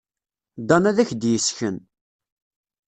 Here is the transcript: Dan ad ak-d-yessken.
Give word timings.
Dan 0.67 0.83
ad 0.89 0.97
ak-d-yessken. 1.03 1.75